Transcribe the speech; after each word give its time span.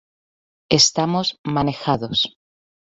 Estamos 0.81 1.27
manejados. 1.43 2.19